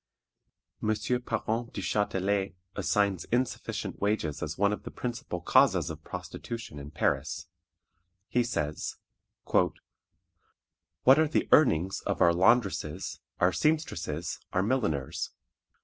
M. 0.81 0.87
Parent 0.87 1.73
Duchatelet 1.73 2.55
assigns 2.75 3.25
insufficient 3.25 4.01
wages 4.01 4.41
as 4.41 4.57
one 4.57 4.73
of 4.73 4.81
the 4.81 4.89
principal 4.89 5.41
causes 5.41 5.91
of 5.91 6.03
prostitution 6.03 6.79
in 6.79 6.89
Paris. 6.89 7.45
He 8.27 8.43
says, 8.43 8.95
"What 9.43 9.75
are 11.19 11.27
the 11.27 11.47
earnings 11.51 12.01
of 12.07 12.19
our 12.19 12.33
laundresses, 12.33 13.19
our 13.39 13.53
seamstresses, 13.53 14.39
our 14.51 14.63
milliners? 14.63 15.29